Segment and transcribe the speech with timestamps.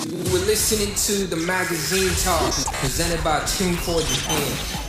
[0.00, 4.80] We're listening to the magazine talk presented by Tune for Japan.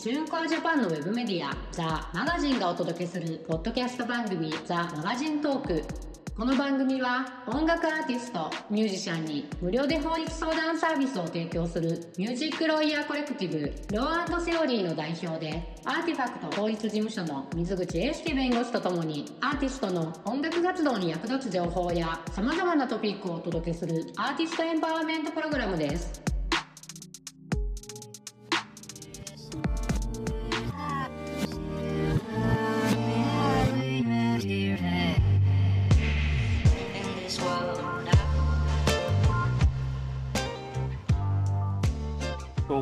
[0.00, 5.84] チューンコアジャパンのウェブメディアザ・マガジンがお届けするポッドキャスト番組ザ・マガジントーク
[6.38, 13.58] この番組は音楽アーティストミュージシャンに無料で法律相談サービスを提供するミュージックロイヤーコレクティブ
[13.92, 26.27] ローセオリーの代表でアーティファクト法律事務所の水口英介弁護士とともにアーティストの音楽活動に役立つ情報や様々なトピックをお届けするアーティストエンパワーメントプログラムです。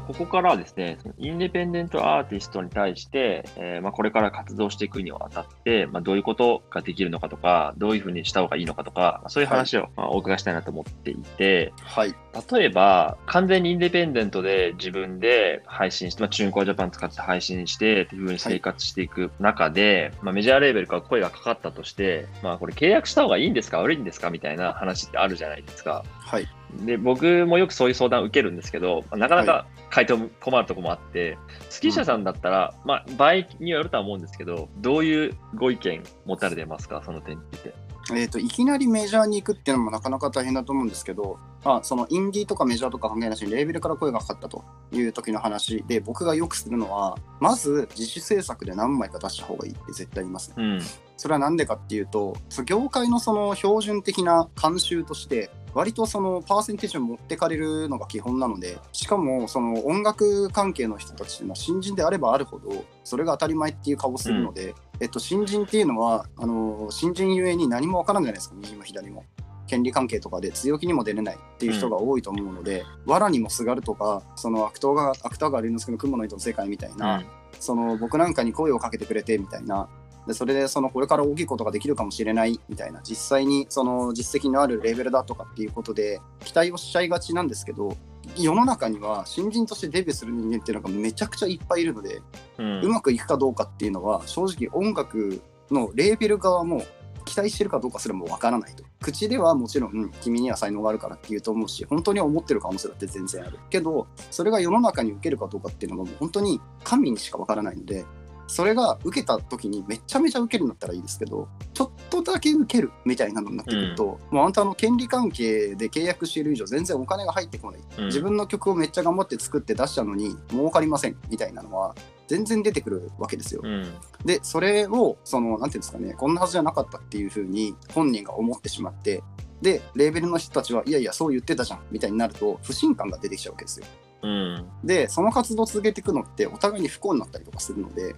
[0.06, 12.14] ここからはですね、インディペンデントアーティストに対して、えーまあ、これから活動していくにあたって、まあ、どういうことができるのかとか、どういうふうにした方がいいのかとか、まあそういう話をまあお伺いしたいなと思っていて、はい。
[12.50, 23.80] 例えば、完全にインディペンデントで自分で配信して、まあ、チューンコアジャパン使って配信して、っていうふうに生活していく中で、まあ、メジャーレーベルから声がかかったとして、まあ、これ契約した方がいいんですか？
[23.80, 24.30] 悪いんですか？
[24.30, 26.04] みたいな話ってあるじゃないですか。
[26.20, 26.48] はい。
[26.84, 31.38] で、僕もよくそういう相談を受けるんですけど、まあなかなか回答も困るところもあって、
[31.70, 37.86] 月社さんだったら、まあ、場合によるとは思うんですけど、どういうご意見持たれてますか、その点について。
[38.12, 50.54] えー、といきなりメジャーに行くっていうのもなかなか大変だと思うんですけど、まあ、そのインディーとかメジャーとか関係なしにレーベルから声がかかったという時の話で僕がよくするのはまず自主制作で何枚か出した方がいいって絶対言いますね。
[50.58, 50.80] うん。
[51.16, 69.24] それは何でかっていうと業界のその標準的な慣習として割とそのパーセンテージを持ってかれるのが基本なのでしかもその音楽関係の人たちのは新人であればあるほどそれが当たり前っていう顔をするので、えっと、新人っていうのはあの新人ゆえに何もわからんじゃないですか右も左も。
[69.66, 77.24] 権利関係とかで強気にも出れないっていう人が多いと思うので、藁にもすがるとかその悪党が悪党が龍之介の雲の糸の世界みたいな、
[77.58, 79.88] その僕なんかに声をかけてくれてみたいな
[80.26, 87.96] でそれでそのこれから大きいことができるかもしれないみたいな実際にその実績のあるレベルだとかっていうことで期待をしちゃいがちなんですけど
[88.36, 92.20] 世の中には新人としてデビューする人間っていうのがめちゃくちゃいっぱいいるので、
[92.58, 92.80] うん。
[92.82, 96.82] うまくいくかどうかっていうのは正直音楽のレーベル側も
[97.24, 108.04] 期待してるかどうかすらもわからないと口ではもちろん、うん君には才能があるからって言うと思うし本当に思ってる可能性だって全然あるけどそれが世の中に受けるかどうかっていうのがもう本当に神にしかわからないので
[108.46, 121.94] それが受けた時にめちゃめちゃ受けるんだったらいいですけどちょっとだけ受けるみたいなのになってくると、もうあんたの権利関係で契約している以上全然お金が入ってこないうん自分の曲をめっちゃ頑張って作って出したのに儲かりませんみたいなのは
[122.28, 123.60] 全然出てくるわけですよ。
[123.62, 123.92] うん。
[124.24, 129.22] でそれをそのなんていうんですかねこんなはずじゃなかったっていうふうに本人が思ってしまって
[129.62, 133.86] でレーベルの人たちはいやいやそう言ってたじゃんみたいになると不信感が出てきちゃうわけですよ。
[134.22, 134.68] うん。
[134.84, 138.14] でその活動を続けていくのってお互いに不幸になったりとかするので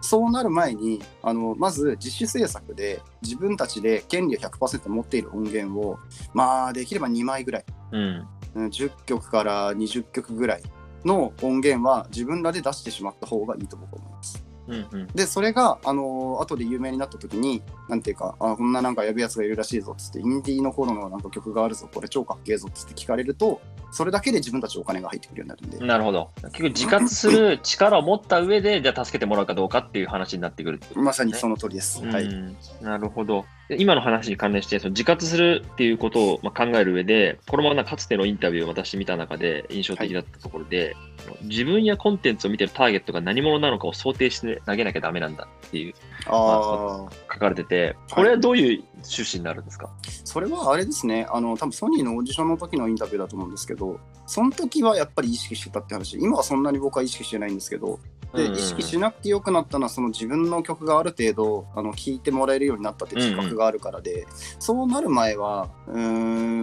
[0.00, 5.98] そうなる前にあのまず自主制作で自分たちで権利を100%持っている音源を
[6.34, 8.28] まあできれば2枚ぐらいうん。
[8.54, 10.62] うん10曲から20曲ぐらい
[11.04, 14.44] の音源は自分らで出してしまった方がいいと僕は思います。
[14.68, 14.86] うん。
[14.92, 15.06] うん。
[15.08, 23.60] でそれが、あのー後で有名になった時になんていうかあこんななんかやぶやつがいるらしいぞっつってインディーの頃のなんか曲があるぞこれ超かっけえぞっつって聞かれると
[23.92, 26.30] それだけで自分たちお金が入ってくるようになるんで、なるほど。
[26.42, 32.04] 結局自活する力を持った上で、じゃあ助けてもらうかどうかっていう話になってくるってねまさにその通りです。
[32.04, 33.44] はい、うんなるほど。
[33.68, 40.96] で今の話に関連して、その自活するっていうことをまあ考える上で、このままかつてのインタビューを私見た中で印象的だったところで、
[41.42, 45.94] 自分やコンテンツを見てるターゲットが何者なのかを想定して投げなきゃダメなんだっていう
[46.26, 49.90] ああ書かれてて、これはどういう趣旨になるんですか、
[50.24, 51.26] それはあれですね。
[51.30, 56.18] あの多分ソニーのオーディションの時のインタビューだと思うんですけどその時はやっぱり意識してたって話。
[56.18, 57.98] 今はそんなに僕は意識してないんですけど
[58.34, 64.26] でうんうん意識しなくてよくなったのはその自分の曲がある程度あの聴いてもらえるようになったって自覚があるからで、
[64.58, 66.00] そうなる前はうー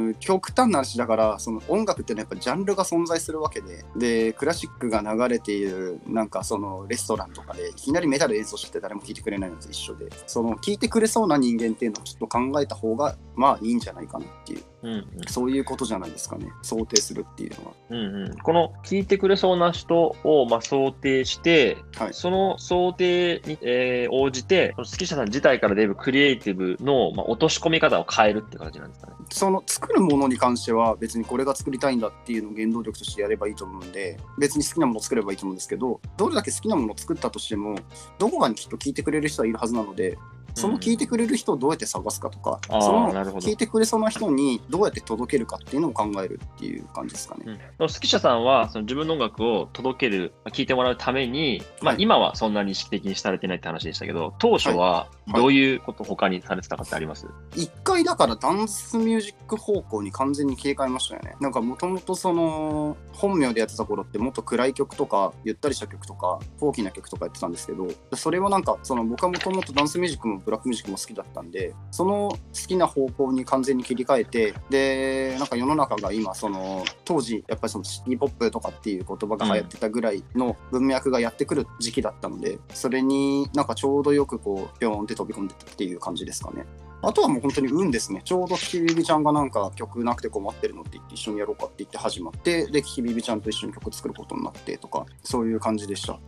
[0.10, 14.64] ん極端な話だからその音楽っていうのはやっぱジャンルが存在するわけででクラシックが流れているなんかそのレストランとかでいきなりメタル演奏してて誰も聴いてくれないのと一緒でその聴いてくれそうな人間っていうのをちょっと考えた方がまあいいんじゃないかなっていう。
[14.84, 15.06] うんうん。
[15.28, 16.50] そういうことじゃないですかね。
[16.62, 17.74] 想定するっていうのは。
[17.90, 22.14] うんうん、この聞いてくれそうな人をまあ想定して、はい。
[22.14, 29.14] その想定に、えー応じて、その月下さん自体から出るクリエイティブの、まあ、落とし込み方を変えるっていう形なんですかね。
[29.32, 37.76] その作るものに関しては別にこれが作りたいんだっていうのを原動力としてやればいいと思うんで別に好きなものを作ればいいと思うんですけどどれだけ好きなものを作ったとしても
[38.18, 40.18] どこかにきっと聞いてくれる人はいるはずなので
[40.60, 47.44] その聞いてくれる人をどうやって探すかとか、あーその聞いてくれそうな人にどうやって届けるかっていうのを考えるっていう感じですかね。
[47.80, 55.34] うん、好き者さんはその自分の音楽を届ける、聞いてもらうために、まあ、はい今はそんなに意識的にされてないって話でしたけど、当初ははい。
[55.34, 61.36] どういうこと他にされてたかってあります、一回だからダンスミュージック方向に完全に切り替えましたよね。
[61.40, 86.66] なんかもともとその本名でやってた頃ってもっと暗い曲とかゆったりした曲とか大きな曲とかやってたんですけどそれはなんかその僕はもともとダンスミュージックもブラックミュージックも好きだったんでその好きな方向に完全に切り替えてでなんか世の中が今その当時やっぱりそのシティポップとかっていう言葉が流行ってたぐらいの文脈がやってくる時期だったのでそれになんかちょうどよくこうピョーンって飛び込んでたっていう感じですかね。
[87.02, 88.22] あとはもう本当に運ですね。
[88.26, 96.20] ちょうどキキビビちゃんがなんか曲なくて困ってるのって言って一緒にやろうかって言って始まって、で、キキビビちゃんと一緒に曲作ることになってとか、そういう感じでした。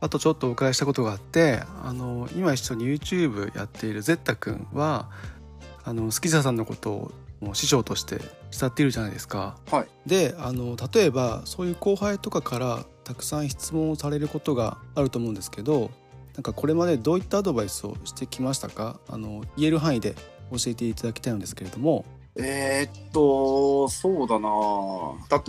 [0.00, 5.08] あとちょっとお伺いしたことがあってあの今一緒に YouTube やっているゼッタ君は
[5.84, 8.20] あのスキザさんのことをもう師匠として
[8.50, 9.56] 慕っているじゃないですか。
[9.70, 15.90] はいであの例えばそういう後輩とかからたくさん質問をされることがあると思うんですけど
[16.34, 19.00] なんかこれまでどういったアドバイスをしてきましたか？
[19.08, 20.14] あの言える範囲で
[20.50, 22.04] 教えていただきたいんですけれども。
[22.38, 24.50] えーっと、そうだな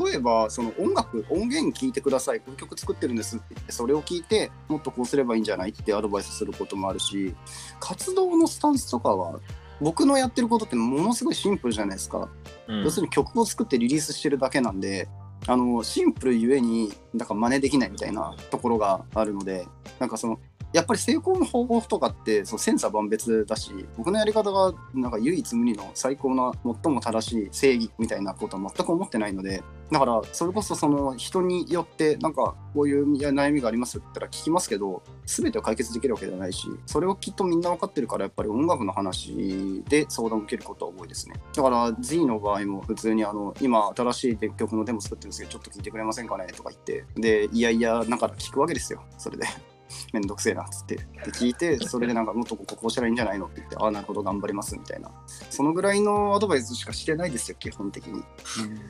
[0.06, 2.40] 例えば、その音楽、音源聞いてください。
[2.40, 5.72] この曲作ってるんですって言って、それを聞いて、もっとこうすればいいんじゃない？
[5.72, 7.36] ってアドバイスすることもあるし、
[7.82, 9.40] 活動のスタンスとかは、
[9.82, 12.30] 僕のやってることってものすごいシンプルじゃないですか。
[12.68, 15.10] うん要するに曲を作ってリリースしてるだけなんで、
[15.46, 19.68] あのシンプルゆえにだから真似できないみたいなところがあるので
[20.00, 20.40] なんかその
[20.74, 26.52] やっぱり成功の方法とかってそう千差万別だし僕のやり方がなんか唯一無二の最高な
[26.84, 41.36] 最も正しい正義みたいなことは全く思ってないのでだからそれこそその人によってなんかこういう悩みがありますって言ったら聞きますけど全てを解決できるわけではないしそれをきっとみんな分かってるからやっぱり音楽の話で相談を受けることは多いですね。
[41.56, 49.02] だから Z の場合も普通にあの今新しい曲のデモ作ってるんですけどちょっと聞いてくれませんかねとか言ってでいやいやだから聞くわけですよ。
[49.18, 49.77] それで。
[50.14, 50.96] めんどくせえなっつって。
[50.96, 55.10] で 聞いてそれでなんかもっとこここうしたらいいんじゃないのって言って ああなるほど頑張りますみたいな。
[55.50, 58.24] そのぐらいのアドバイスしかしてないですよ基本的に。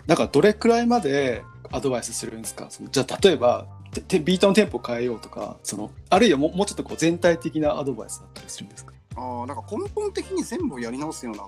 [0.05, 2.69] なんかどれくらいまでアドバイスするんですか？
[2.91, 3.67] じゃあ例えば
[4.09, 8.93] ビートのテンポ変えようとかそのあるいはもうもうちょっとこう全体的なアドバイスだったりするんですか？
[9.15, 11.43] ああなんか根本的に全部をやり直すような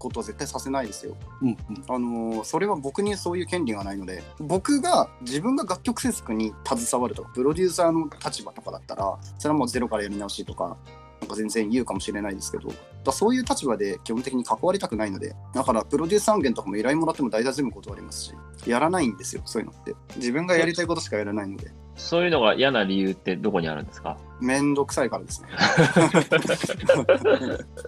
[0.00, 1.16] ことは絶対させないですよ。
[1.42, 1.56] うんうん。
[1.88, 10.76] あのーそれは僕にそういう権利がないので僕が自分が楽曲制作に携わるとかプロデューサーの立場とかだったらそれはもうゼロからやり直しとか
[11.20, 12.72] なんか全然言うかもしれないですけど
[13.04, 18.34] だそういう立場で基本的に関わりたくないのでだからプロデュース案件とかも依頼もらっても大体全部断りますし
[18.66, 19.94] やらないんですよそういうのって。
[20.16, 21.70] 自分がやりたいことしかやらないので
[22.00, 24.16] そういうのが嫌な理由ってどこにあるんですか？
[24.40, 25.48] めんどくさいからですね。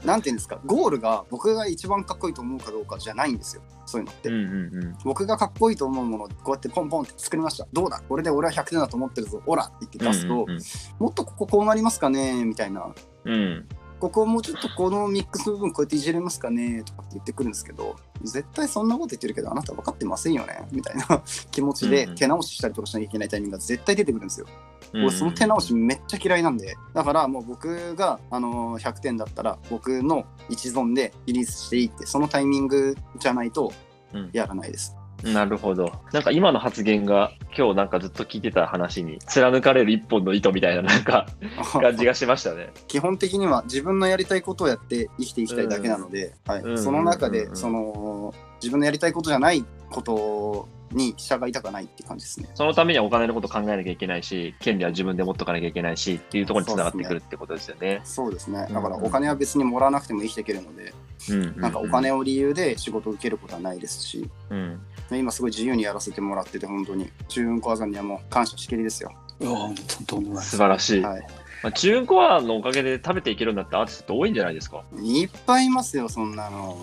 [0.05, 4.29] なんていうんですか、ゴールが僕が一番かっこいいと思うかどうかじゃないんですよ、そういうのって。
[4.29, 4.43] うんうん
[4.85, 4.95] うん。
[5.05, 7.67] 僕がかっこいいと思うものをこうやってポンポンって作りました。
[7.73, 8.03] どうだ？
[8.09, 9.41] これで俺は100点だと思ってるぞ。
[9.47, 10.61] オラって言って出すと、うんうん
[10.99, 12.45] もっとこここうなりますかね？
[12.45, 12.87] みたいな。
[13.25, 13.67] うん、うん
[14.03, 16.83] ここもうちょっとこのミックス部分こうやっていじれますかね？
[16.85, 17.95] とかって言ってくるんですけど、
[18.25, 20.67] 絶対そんなこと言ってるけど、あなた分かってませんよね？
[20.73, 21.23] みたいな
[21.53, 22.17] 気持ちでうんうん。
[22.17, 24.47] 手直ししたりとかしなきゃいけないタイミングが絶対出てくるんですよ。
[24.93, 26.75] うん俺その手直しめっちゃ嫌いなんで。
[26.93, 33.73] だからもう僕が、あのー100点だったら僕の一存でリリースしていいってそのタイミングじゃないと
[34.13, 34.31] うん。
[34.33, 34.97] やらないです。
[35.23, 35.93] なるほど。
[36.13, 41.27] なんか今の発言が今日なんかずっと聞いてた話に貫かれる一本の糸みたいななんか
[41.81, 42.71] 感じがしましたね。
[42.89, 52.49] 基本的には自分のやりたいことをやって生きていきたいだけなので、はいうんその中でうんうんうんその自分のやりたいことじゃないことに従いたくないって感じですね。
[52.55, 58.01] そのためにはお金のこと考えなきゃいけないし、権利は自分で持っとかなきゃいけないしっていうところにつながってくるってことですよね。
[58.05, 58.67] そうですね。
[58.69, 60.93] うんだからお金は別にもらわなくても生きていけるので、
[61.31, 64.81] うんなんかお金を理由で仕事を受けることはないですし、うん。
[65.11, 69.13] 今すごい自由にやらせてもらってて本当に中運小さんにはもう感謝しきりですよ。
[69.41, 69.75] いや本
[70.07, 71.03] 当素晴らしい。
[71.03, 71.27] はい。
[71.63, 74.83] まあ、チューンコアのおかげで食べていけるんだってアーティストって多いんじゃないですか？
[75.01, 76.77] いっぱいいますよ、そんなの。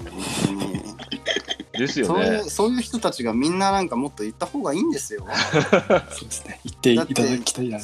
[1.80, 2.26] ですよね。
[2.26, 2.50] そういう。
[2.50, 5.26] そういう人たちがみんななんかもっと言った方がいいんですよ。
[6.12, 6.60] そうですね。
[6.64, 7.80] 言っていただきたいな。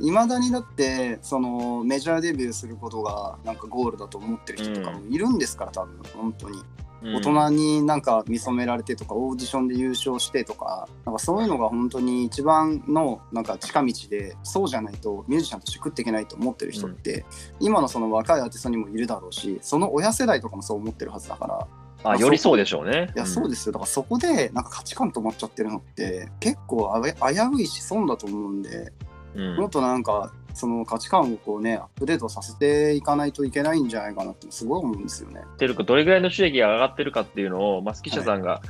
[0.00, 6.62] いまだにだってそのメジャーデビューすることがなんかゴールだと思ってる人とかもいるんですから、多分本当に。
[7.02, 7.16] うん。
[7.16, 17.24] 大人になんか見初められてとかオーディションで優勝してとかなんかそういうのが本当に一番のなんか近道でそうじゃないとミュージシャンとして食っていけないと思ってる人って、
[17.58, 21.66] 今のその若いアーティストにもいるだろうしその親世代とかもそう思ってるはずだから
[22.04, 23.10] あ、よりそうでしょうね。
[23.14, 23.72] いや、そうですよ。
[23.72, 28.92] だからそこで、なんか価値観止まっちゃってるのって、結構あ危ういし損だと思うんで、
[29.34, 29.56] うん。
[29.56, 35.42] もっとなんか、その価値観をこうね、アップデートさせていかないといけないんじゃないかなってすごい思うんですよね。
[35.58, 38.60] てるか、どれぐらいの収益が上がってるかっていうのを、まあ、スキッシャさんが、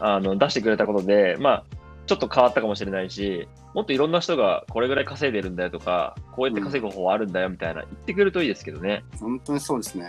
[0.00, 1.64] あの出してくれたことで、まあ、
[2.08, 9.04] ちょっと変わったかもしれないし、もっといろんな人がこれぐらい稼いでるんだよとか、こうやって稼ぐ方法あるんだよみたいな、言ってくれるといいですけどね。
[9.20, 10.06] 本当にそうですね。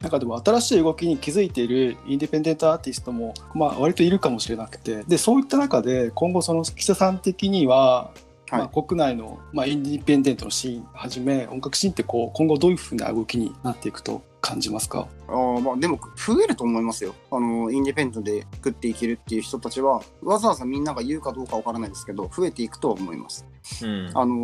[0.00, 8.10] なんかでも新しい動きに気づいているインディペンデントアーティストも、まあ、割といるかもしれなくてでそういった中で今後その記者さん的には、
[8.50, 15.06] はいまあ、国内の、まあ、インディペンデントのシーンはじめ音楽シーンってこう今後どういうふうな動きになっていくと感じますか？
[15.28, 17.14] あーまあ、でも増えると思いますよ。
[17.30, 23.46] あのインディペンデントで食っていけるっていう人たちはわざわざみんなが言うかどうかわからないですけど増えていくとは思います。
[23.82, 24.10] うん。
[24.14, 24.36] あの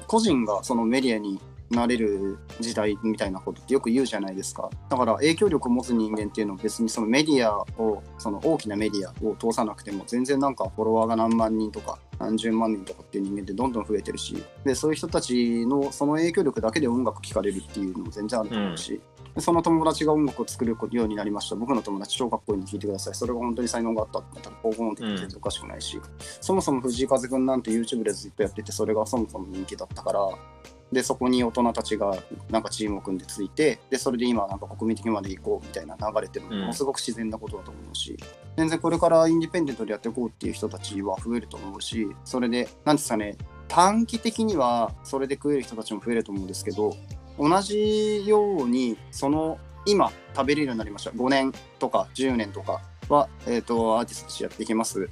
[0.00, 4.70] ー個人がそのメディアになれる時代みたいなことってよく言うじゃないですか。
[4.88, 19.00] だから影響力を持つ人間っていうのは別にそのメディアをその大きなメディアを通さなくても全然なんかフォロワーが何万人とか何十万人とかっていう人間ってどんどん増えてるしでそういう人たちのその影響力だけで音楽聴かれるっていうのも全然あると思うし、
[19.34, 21.56] でその友達が音楽を作るようになりました。
[21.56, 23.14] 僕の友達超かっこいいんで聞いてください。
[23.14, 26.00] それが本当に才能があったって言ったら高校の時全然おかしくないし、
[26.40, 30.20] そもそも藤井風くんなんて YouTube でずっとやっててそれがそもそも人気だったから
[30.92, 32.16] でそこに大人たちが
[32.48, 36.60] なんかチームを組んでついてでそれで今なんか国民的まで行こうみたいな流れてるのうん。
[36.60, 38.16] ものすごく自然なことだと思うし、
[38.56, 43.36] 全然これからインディペンデントでやっていこうっていう人たちは増えると思うしそれでなんですかね
[43.68, 46.96] 短期的にはそれで食える人たちも増えると思うんですけど
[47.38, 51.10] 同じようにその今食べれるようになりました。
[51.10, 55.08] 5年とか10年とかは、えー、とアーティストとしてやっていけます。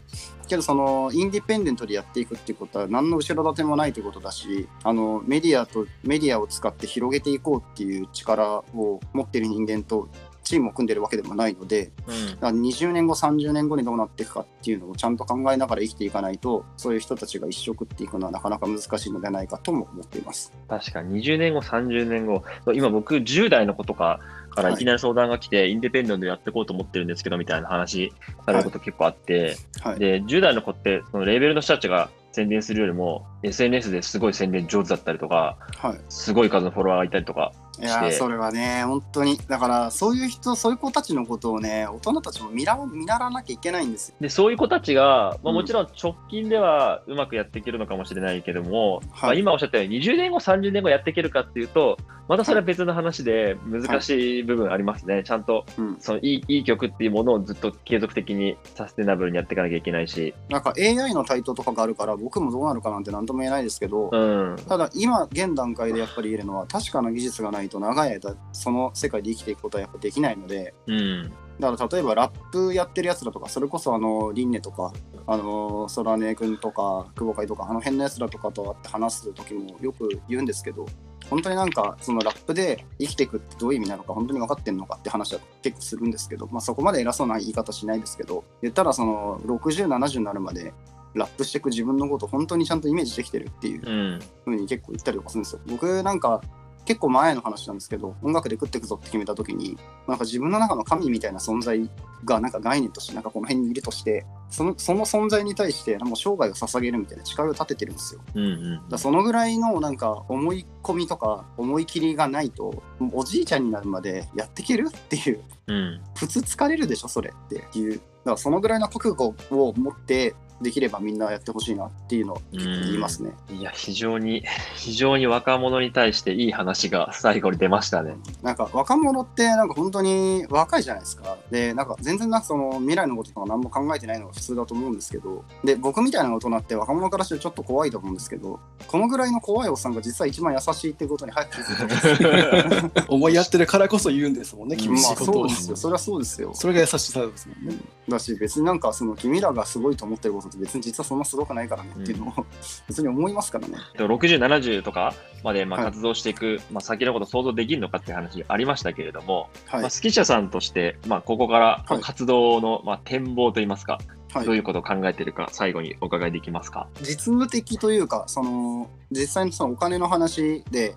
[0.46, 10.08] けどそのインディペンデントでやっていくっていうことは何の後ろ盾もないということだしあのメディアとメディアを使って広げていこうっていう力を持っている人間と
[10.42, 12.30] チームを組んでるわけでもないのでうん。
[12.32, 20.52] だから20年後30年後にどうなっていくかっていうのをちゃんと考えながら生きていかないとそういう人たちが一生食っていくのはなかなか難しいのではないかとも思っています。
[20.68, 21.22] 確かに。
[21.22, 24.20] 20年後、30年後、今僕10代の子とか
[24.54, 24.74] からはい。
[24.74, 28.12] いきなり相談が来て、インディペンデントでやっていこうと思ってるんですけどみたいな話
[28.46, 36.00] されること結構あって、はい、で、10代の子って、そのレーベルの人たちが宣伝するよりも、SNS ですごい宣伝上手だったりとか、はい。
[36.08, 39.38] すごい数のフォロワーがいたりとかいやそれはね本当に。
[39.48, 44.16] だからそういう人そういう子たちのことをね大人たちも見ら見習わなきゃいけないんですよ。
[44.20, 45.54] で、そういう子たちが、まあ、うん。
[45.54, 49.02] もちろん直近ではうまくやっていけるのかもしれないけども、はい。
[49.02, 55.22] まあ、今おっしゃったように20年後、30年後やっていけるかっていうと、またそれは別の話で難しい部分ありますね。
[55.24, 70.74] ちゃんとうん、そのいいいい曲っていうものをずっと継続的にサステナブルにやっていかなきゃいけないし、なんか AI の台頭とかがあるから僕もどうなるかなんて何とも言えないですけど、うん、ただ今現段階でやっぱり言えるのは確かな技術がないと長い間その世界で生きていくことはやっぱできないので。
[70.86, 74.92] うん、だから例えばラップやってるやつらとかそれこそあのリンネとか
[75.26, 80.86] あのソラネ君とか久保海とかあの辺のやつらとかと会って話す時もよく言うんですけど
[81.30, 90.74] 本当になんかそのラップで生きていくってどういう意味なのか本当に分かってんのかって話は結構するんですけど、まあ、そこまで偉そうな言い方しないですけど言ったらその6070になるまで
[91.14, 95.60] ラップしていく自分のこと本当にちゃんとイメージできてるっていううん、ふうに結構言ったりとかするんですよ。
[95.66, 96.42] 僕なんか
[96.84, 101.88] 結構前の話なんですけど音楽で食っていくぞって決めた時になんか自分の中の神みたいな存在
[102.24, 108.20] がなんか概念としてなんかこの辺にいるとしてそのその存在に対してもう生涯を捧げるみたいな誓いを立ててるんですよ。
[108.34, 108.46] うん、う
[108.86, 108.88] ん。
[108.88, 117.92] らそのぐらいのなんか思い込みとか思い切りがないとおじいちゃんになるまでやっていけるっていううん、普通疲れるでしょそれっていう。
[117.92, 123.32] だからそのぐらいの覚悟を持ってできればみんなやってほしいなっていうのを言いますね。
[123.50, 124.44] いや、非常に、
[124.76, 128.16] 非常に若者に対していい話が最後に出ましたね。
[128.42, 131.36] なんか若者ってなんか本当に若いじゃないですか。
[131.50, 145.76] で、なんか全然なんかその未来のこととか何も考えてないのが普通だと思うんですけど、で、僕みたいな大人って若者からしてちょっと怖いと思うんですけど、このぐらいの怖いおっさんが実は一番優しいってことに早く気づいて 思いやってるからこそ言うんですもんね厳しまあいことを、そうですよ。
[145.76, 146.50] それはそうですよ。
[146.54, 147.76] それが優しさですもんね
[148.08, 152.46] だし別になんかその君らがすごいと思ってることって別に実はそんなすごくないからねっていうのを、
[152.86, 153.78] 別に思いますからね。
[153.96, 159.90] で60、70とかまでまあはい活動していく、まあ、先のこと想像できるのかっていう話ありましたけれども、はいまあ、。
[159.90, 164.00] スキッシャさんとして、まあ、ここからはい活動の、まあ、展望といいますか、は
[164.42, 166.88] いどういうことを考えているか、最後にお伺いできますか？
[167.00, 170.96] 実務的というかその実際にそのお金の話で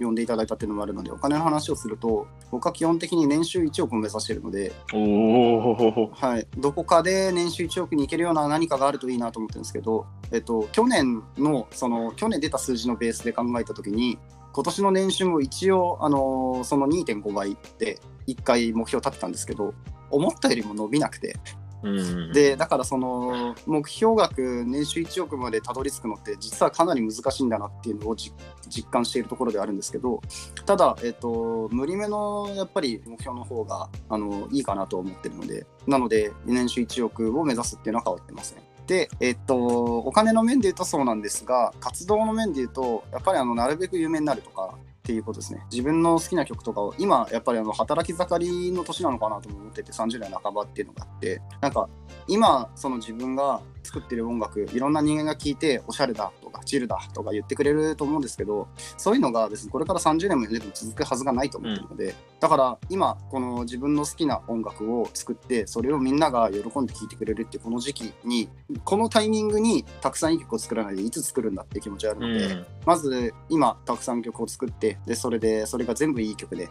[0.00, 4.72] 呼んでいただいたっていうのもあるのでお金の話をすると僕は基本的に年収1億を目指しているので、
[6.12, 14.18] はい、どこかで年収1億に行けるような何かがあるといいなと思ってるんですけど、えっと、去年のその去年出た数字のベースで考えた時に
[14.52, 19.74] 今年の年収も一応、あのーその2.5倍で1回目標立ってたんですけど
[20.10, 21.36] 思ったよりも伸びなくて
[22.32, 28.34] でだからその目標額年収1億までたどり着くのって実はかなり難しいんだなっていうのを実
[28.90, 30.20] 感しているところではあるんですけど
[30.66, 38.58] ただ、えっと、無理めのやっぱり目標の方があのいいかなと思ってるのでなので年収1億を目指すっていうのは変わってません。
[38.86, 44.74] で、えっと、お金の面で言うとそうなんですが活動の面で言うとやっぱりあのなるべく有名になるとか
[45.10, 45.66] っていうことですね。
[45.72, 51.88] 自分の好きな曲とかを、今、やっぱりあの働き盛りの年なのかなと思ってて、30代半ばっていうのがあって、なんか、
[52.28, 68.48] 今、その自分が作ってる音楽、いろんな人間が聴いて、おしゃれだとか、チルだとか言ってくれると思うんですけど、そういうのが別にこれから30年も40年も続くはずがないと思ってるので、うん、だから今、この自分の好きな音楽を作って、それをみんなが喜んで聴いてくれるってこの時期に、
[68.84, 76.68] このタイミングにたくさんいい曲を作らないで、いつ作るんだって気持ちがあるので、うん、まず今、たくさん曲を作って、で、それで、それが全部いい曲で、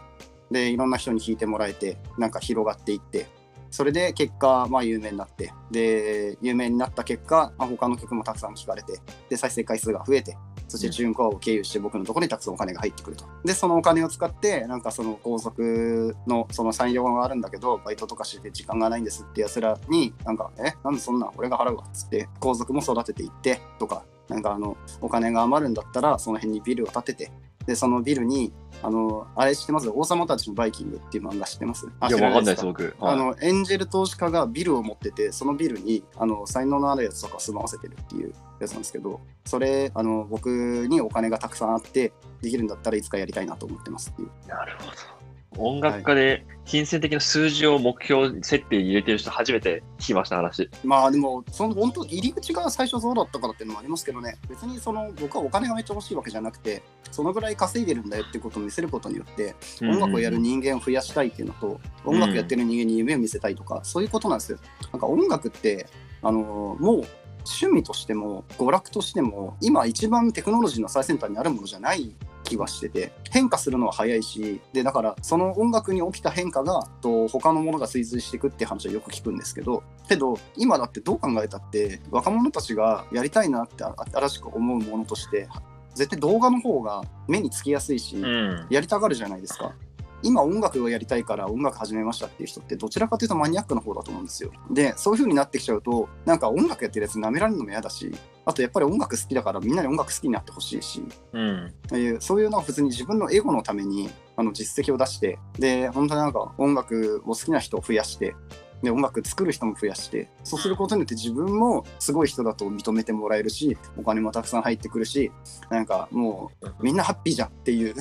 [0.50, 3.28] で、いろんな人に聴いてもらえて、なんか広がっていって、
[3.70, 5.52] それで結果、まあ、有名になって。
[5.70, 9.00] で有名になった結果、まあ、他の曲もたくさん聴かれて。
[9.28, 10.36] で再生回数が増えて。
[10.70, 13.24] そして中古を経由して僕のところにたくさんお金が入ってくると。
[13.44, 27.32] で、そのお金を使って、なんかその皇族のその産業があるんだけど、バイトとかして時間がないんですってやつらに、なんか、え、なんでそんな俺が払うわっつって、皇族も育てていってとか、なんかあの、お金が余るんだったら、その辺にビルを建てて、
[27.70, 29.88] で、そのビルに、あの、あれ知ってます？
[29.88, 31.86] 王様たちのバイキングっていう漫画知ってます？
[31.86, 32.96] いや、わかんないです、僕。
[32.98, 40.48] はい、あの、エンジェル投資家がビルを持ってて、そのビルに、あの、才能のあるやつとか住まわせてるっていうやつなんですけど、それ、あの、僕
[40.88, 42.12] にお金がたくさんあって、
[42.42, 44.30] できるんだったらいつかやりたいなと思ってますっていう。
[44.48, 45.19] なるほど。
[45.60, 50.70] 音楽家で金銭的な数字を目標設定に入れてる人初めて聞きました話。
[50.84, 54.36] まあでもその本当入り口が最初そうだったからっていうのもありますけどね。
[54.48, 64.58] 別にその僕はお金がめっちゃ欲しいわけじゃなくてそのぐらい稼いでるんだよってことを見せることによって音楽をやる人間を増やしたいっていうのと、音楽やってる人間に夢を見せたいとか、そういうことなんですよ。
[64.92, 65.86] なんか音楽って
[66.22, 67.04] あのもう
[67.40, 72.14] 趣味としても娯楽としても今一番テクノロジーの最先端にあるものじゃない
[72.50, 85.48] 気はしてて変化するのは早いしでだからその音楽に起きた変化がと他のものが追随していくって話はよく聞くんですけどけど今だってどう考えたって若者たちがやりたいなって新しく思うものとして
[85.94, 89.74] 絶対動画の方が目につきやすいし、うん、やりたがるじゃないですか。
[90.22, 94.50] 今音楽をやりたいから音楽始めましたっていう人ってどちらかというとマニアックな方だと思うんですよ。
[94.70, 98.12] で、そういう風になってきちゃうと、なんか音楽やってるやつ舐められるのも嫌だし、
[98.44, 101.02] あとやっぱり音楽好きだからみんなに音楽好きになってほしいし、
[101.32, 101.72] うん、
[102.20, 108.34] そういうのは普通に自分のエゴのためにあの実績を出して、で、本当になんか音楽を好きな人を増やして、
[108.82, 115.30] で音楽作る人も増やしてそうすることによって自分もすごい人だと認めてもらえるしお金もたくさん入ってくるし
[115.70, 117.94] なんかもうみんなハッピーじゃんっていう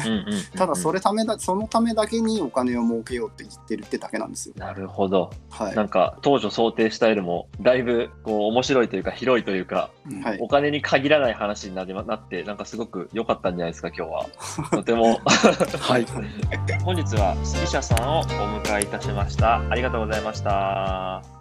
[0.55, 4.55] ただそれためだそのためだけにお金を儲けようって言ってるってだけなんですよ。
[4.57, 9.91] なるほど、はい、なんか当初想定したよりもだいぶこう面白いというか広いというか、
[10.23, 14.25] はい、お金に限らない話になりなってなんかすごく良かったんじゃないですか今日は。
[14.71, 16.05] とてもはい
[16.83, 19.59] 本日は杉社さんをお迎えいたしました。
[19.69, 20.68] ありがとうございました。
[20.71, 21.38] ら